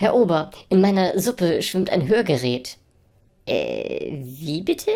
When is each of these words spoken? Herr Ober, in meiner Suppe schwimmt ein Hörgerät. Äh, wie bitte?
Herr 0.00 0.14
Ober, 0.14 0.50
in 0.70 0.80
meiner 0.80 1.20
Suppe 1.20 1.60
schwimmt 1.60 1.90
ein 1.90 2.08
Hörgerät. 2.08 2.78
Äh, 3.44 4.12
wie 4.22 4.62
bitte? 4.62 4.92